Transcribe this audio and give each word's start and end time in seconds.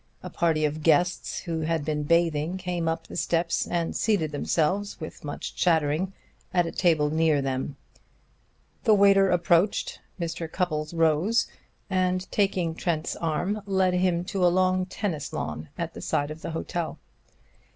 A 0.23 0.31
party 0.31 0.65
of 0.65 0.81
guests 0.81 1.41
who 1.41 1.59
had 1.59 1.85
been 1.85 2.01
bathing 2.01 2.57
came 2.57 2.87
up 2.87 3.05
the 3.05 3.15
steps 3.15 3.67
and 3.67 3.95
seated 3.95 4.31
themselves, 4.31 4.99
with 4.99 5.23
much 5.23 5.55
chattering, 5.55 6.11
at 6.51 6.65
a 6.65 6.71
table 6.71 7.11
near 7.11 7.39
them. 7.39 7.77
The 8.83 8.95
waiter 8.95 9.29
approached. 9.29 9.99
Mr. 10.19 10.51
Cupples 10.51 10.91
rose, 10.95 11.45
and 11.87 12.25
taking 12.31 12.73
Trent's 12.73 13.15
arm 13.17 13.61
led 13.67 13.93
him 13.93 14.23
to 14.23 14.43
a 14.43 14.47
long 14.49 14.87
tennis 14.87 15.33
lawn 15.33 15.69
at 15.77 15.93
the 15.93 16.01
side 16.01 16.31
of 16.31 16.41
the 16.41 16.49
hotel. 16.49 16.97